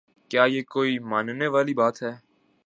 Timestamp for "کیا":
0.31-0.43